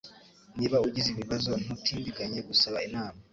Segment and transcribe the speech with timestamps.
[0.57, 3.19] Niba ugize ibibazo, ntutindiganye gusaba inama.